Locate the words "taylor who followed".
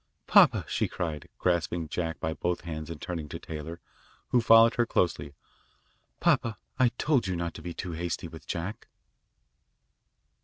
3.37-4.73